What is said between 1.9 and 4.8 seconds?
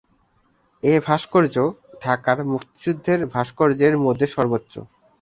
ঢাকার মুক্তিযুদ্ধের ভাস্কর্যের মধ্যে সর্বোচ্চ।